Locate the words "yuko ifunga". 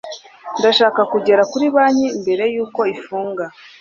2.53-3.43